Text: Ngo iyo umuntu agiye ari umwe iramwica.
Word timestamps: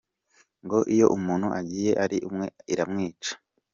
Ngo 0.63 0.77
iyo 0.95 1.05
umuntu 1.17 1.47
agiye 1.59 1.91
ari 2.03 2.17
umwe 2.29 2.47
iramwica. 2.73 3.31